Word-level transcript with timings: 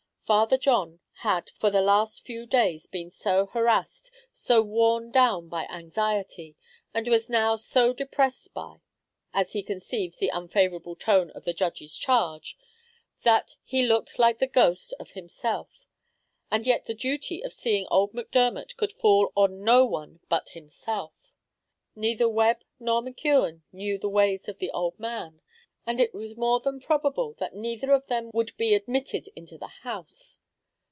Father 0.31 0.57
John 0.57 1.01
had 1.15 1.49
for 1.49 1.69
the 1.69 1.81
last 1.81 2.25
few 2.25 2.45
days 2.45 2.87
been 2.87 3.11
so 3.11 3.47
harassed, 3.47 4.11
so 4.31 4.61
worn 4.61 5.11
down 5.11 5.49
by 5.49 5.65
anxiety, 5.65 6.55
and 6.93 7.05
was 7.09 7.29
now 7.29 7.57
so 7.57 7.91
depressed 7.91 8.53
by, 8.53 8.77
as 9.33 9.51
he 9.51 9.61
conceived 9.61 10.19
the 10.19 10.29
unfavourable 10.29 10.95
tone 10.95 11.31
of 11.31 11.43
the 11.43 11.51
judge's 11.53 11.97
charge, 11.97 12.57
that 13.23 13.57
he 13.61 13.85
looked 13.85 14.17
like 14.17 14.37
the 14.39 14.47
ghost 14.47 14.93
of 15.01 15.11
himself; 15.11 15.85
and 16.49 16.65
yet 16.65 16.85
the 16.85 16.93
duty 16.93 17.41
of 17.41 17.51
seeing 17.51 17.85
old 17.91 18.13
Macdermot 18.13 18.77
could 18.77 18.93
fall 18.93 19.33
on 19.35 19.65
no 19.65 19.85
one 19.85 20.21
but 20.29 20.49
himself. 20.51 21.33
Neither 21.93 22.29
Webb 22.29 22.63
nor 22.79 23.01
McKeon 23.01 23.63
knew 23.73 23.97
the 23.97 24.07
ways 24.07 24.47
of 24.47 24.59
the 24.59 24.71
old 24.71 24.97
man, 24.97 25.41
and 25.83 25.99
it 25.99 26.13
was 26.13 26.37
more 26.37 26.59
than 26.59 26.79
probable 26.79 27.33
that 27.39 27.55
neither 27.55 27.91
of 27.91 28.05
them 28.05 28.29
would 28.35 28.55
be 28.55 28.75
admitted 28.75 29.27
into 29.35 29.57
the 29.57 29.81
house. 29.81 30.39